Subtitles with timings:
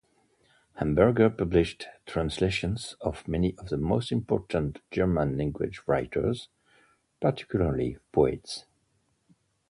[0.77, 6.49] Hamburger published translations of many of the most important German-language writers,
[7.19, 8.65] particularly poets.